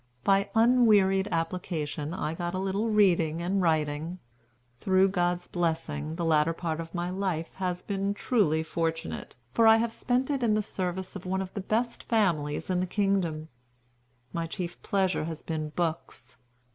By 0.23 0.49
unwearied 0.55 1.27
application 1.31 2.11
I 2.11 2.33
got 2.33 2.55
a 2.55 2.57
little 2.57 2.89
reading 2.89 3.39
and 3.39 3.61
writing. 3.61 4.17
Through 4.79 5.09
God's 5.09 5.47
blessing, 5.47 6.15
the 6.15 6.25
latter 6.25 6.53
part 6.53 6.79
of 6.79 6.95
my 6.95 7.11
life 7.11 7.53
has 7.57 7.83
been 7.83 8.15
truly 8.15 8.63
fortunate, 8.63 9.35
for 9.53 9.67
I 9.67 9.75
have 9.77 9.93
spent 9.93 10.31
it 10.31 10.41
in 10.41 10.55
the 10.55 10.63
service 10.63 11.15
of 11.15 11.27
one 11.27 11.39
of 11.43 11.53
the 11.53 11.61
best 11.61 12.01
families 12.05 12.71
in 12.71 12.79
the 12.79 12.87
kingdom. 12.87 13.49
My 14.33 14.47
chief 14.47 14.81
pleasure 14.81 15.25
has 15.25 15.43
been 15.43 15.69
books. 15.69 16.39